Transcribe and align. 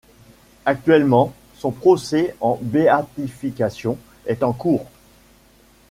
Actuellement, 0.65 1.31
son 1.57 1.69
procès 1.69 2.35
en 2.41 2.57
béatification 2.59 3.99
est 4.25 4.41
en 4.41 4.51
cours. 4.51 4.87